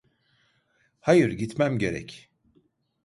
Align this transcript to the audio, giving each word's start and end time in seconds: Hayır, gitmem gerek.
Hayır, 1.01 1.29
gitmem 1.31 1.77
gerek. 1.77 2.29